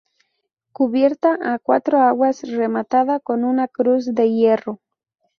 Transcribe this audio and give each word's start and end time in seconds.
Cubierta 0.71 1.37
a 1.39 1.59
cuatro 1.59 2.01
aguas 2.01 2.41
rematada 2.49 3.19
con 3.19 3.43
una 3.43 3.67
cruz 3.67 4.15
de 4.15 4.31
hierro. 4.33 4.79